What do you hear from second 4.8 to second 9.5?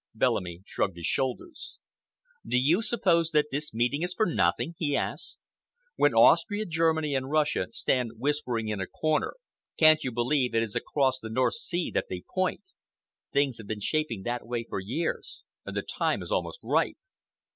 asked. "When Austria, Germany and Russia stand whispering in a corner,